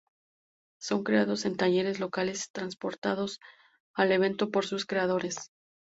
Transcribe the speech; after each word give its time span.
Son 0.79 1.03
creados 1.03 1.45
en 1.45 1.57
talleres 1.57 1.99
locales 1.99 2.45
y 2.47 2.51
transportados 2.51 3.39
al 3.93 4.11
evento 4.11 4.49
por 4.49 4.65
sus 4.65 4.87
creadores. 4.87 5.51